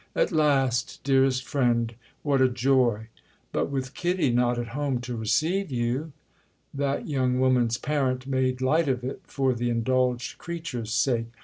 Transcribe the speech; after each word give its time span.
"At 0.15 0.31
last, 0.31 1.01
dearest 1.03 1.43
friend—what 1.45 2.41
a 2.41 2.49
joy! 2.49 3.09
But 3.51 3.69
with 3.69 3.93
Kitty 3.93 4.31
not 4.31 4.57
at 4.57 4.69
home 4.69 4.99
to 5.01 5.15
receive 5.15 5.69
you?" 5.69 6.11
That 6.73 7.07
young 7.07 7.39
woman's 7.39 7.77
parent 7.77 8.25
made 8.25 8.61
light 8.61 8.87
of 8.89 9.03
it 9.03 9.21
for 9.25 9.53
the 9.53 9.69
indulged 9.69 10.39
creature's 10.39 10.91
sake. 10.91 11.27